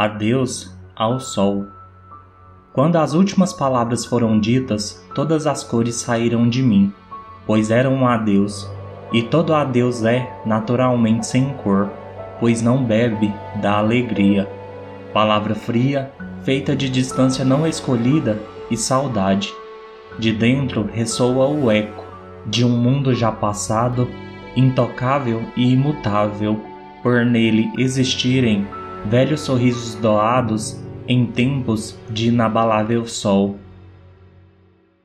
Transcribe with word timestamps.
Adeus 0.00 0.74
ao 0.96 1.20
sol. 1.20 1.66
Quando 2.72 2.96
as 2.96 3.12
últimas 3.12 3.52
palavras 3.52 4.06
foram 4.06 4.40
ditas, 4.40 5.06
todas 5.14 5.46
as 5.46 5.62
cores 5.62 5.96
saíram 5.96 6.48
de 6.48 6.62
mim, 6.62 6.90
pois 7.46 7.70
eram 7.70 7.92
um 7.92 8.06
adeus, 8.06 8.66
e 9.12 9.20
todo 9.20 9.52
adeus 9.52 10.02
é 10.02 10.40
naturalmente 10.46 11.26
sem 11.26 11.52
cor, 11.62 11.90
pois 12.40 12.62
não 12.62 12.82
bebe 12.82 13.30
da 13.60 13.76
alegria. 13.76 14.48
Palavra 15.12 15.54
fria, 15.54 16.10
feita 16.44 16.74
de 16.74 16.88
distância 16.88 17.44
não 17.44 17.66
escolhida 17.66 18.40
e 18.70 18.78
saudade. 18.78 19.52
De 20.18 20.32
dentro 20.32 20.88
ressoa 20.90 21.46
o 21.46 21.70
eco 21.70 22.06
de 22.46 22.64
um 22.64 22.70
mundo 22.70 23.14
já 23.14 23.30
passado, 23.30 24.08
intocável 24.56 25.42
e 25.54 25.74
imutável, 25.74 26.58
por 27.02 27.22
nele 27.26 27.70
existirem 27.76 28.66
velhos 29.06 29.40
sorrisos 29.40 29.94
doados 29.94 30.80
em 31.06 31.26
tempos 31.26 31.96
de 32.08 32.28
inabalável 32.28 33.06
sol. 33.06 33.56